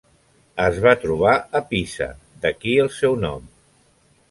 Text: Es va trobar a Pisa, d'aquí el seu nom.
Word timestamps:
Es 0.67 0.79
va 0.85 0.93
trobar 1.03 1.33
a 1.59 1.61
Pisa, 1.73 2.09
d'aquí 2.47 2.75
el 2.87 2.93
seu 2.99 3.21
nom. 3.29 3.49